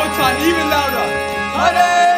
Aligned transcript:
More 0.00 0.16
time, 0.16 0.36
even 0.48 0.66
louder. 0.70 1.06
Hare 1.60 2.09